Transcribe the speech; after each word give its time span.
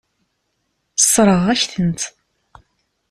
Sseṛɣeɣ-ak-tent. 1.03 2.01